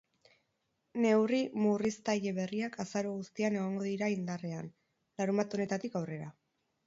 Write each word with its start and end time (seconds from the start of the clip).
Neurri 1.01 1.41
murriztaile 1.65 2.31
berriak 2.37 2.79
azaro 2.85 3.13
guztian 3.19 3.57
egongo 3.59 3.85
dirai 3.89 4.11
indarrean, 4.15 4.71
larunbat 5.21 5.57
honetatik 5.59 5.99
aurrera. 6.01 6.33